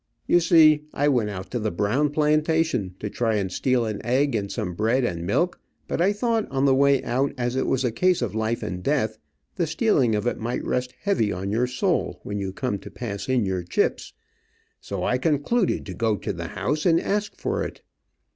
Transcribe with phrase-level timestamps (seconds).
[0.25, 4.33] You see, I went out to the Brown plantation, to try and steal an egg,
[4.33, 7.85] and some bread, and milk, but I thought, on the way out, as it was
[7.85, 9.19] a case of life and death,
[9.57, 13.29] the stealing of it might rest heavy on your soul when you come to pass
[13.29, 14.13] in your chips,
[14.79, 17.83] so I concluded to go to the house and ask for it.